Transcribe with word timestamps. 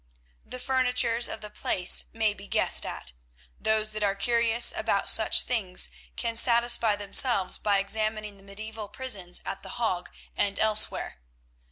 The 0.43 0.57
furnitures 0.57 1.27
of 1.29 1.41
the 1.41 1.51
place 1.51 2.05
may 2.11 2.33
be 2.33 2.47
guessed 2.47 2.87
at; 2.87 3.13
those 3.59 3.91
that 3.91 4.01
are 4.01 4.15
curious 4.15 4.73
about 4.75 5.11
such 5.11 5.43
things 5.43 5.91
can 6.15 6.35
satisfy 6.35 6.95
themselves 6.95 7.59
by 7.59 7.77
examining 7.77 8.37
the 8.37 8.43
mediaeval 8.43 8.87
prisons 8.87 9.43
at 9.45 9.61
The 9.61 9.69
Hague 9.77 10.09
and 10.35 10.57
elsewhere. 10.57 11.19